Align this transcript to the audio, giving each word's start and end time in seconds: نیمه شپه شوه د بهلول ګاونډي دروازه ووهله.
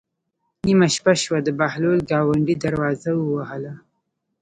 نیمه 0.65 0.87
شپه 0.95 1.13
شوه 1.23 1.39
د 1.43 1.49
بهلول 1.59 1.99
ګاونډي 2.11 2.55
دروازه 2.65 3.11
ووهله. 3.15 3.73